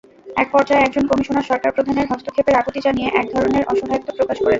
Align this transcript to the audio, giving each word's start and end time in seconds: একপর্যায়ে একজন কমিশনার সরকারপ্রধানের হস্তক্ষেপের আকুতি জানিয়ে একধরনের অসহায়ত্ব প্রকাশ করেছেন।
একপর্যায়ে 0.37 0.83
একজন 0.83 1.03
কমিশনার 1.07 1.47
সরকারপ্রধানের 1.49 2.09
হস্তক্ষেপের 2.11 2.59
আকুতি 2.61 2.79
জানিয়ে 2.85 3.09
একধরনের 3.13 3.63
অসহায়ত্ব 3.63 4.09
প্রকাশ 4.09 4.37
করেছেন। 4.37 4.47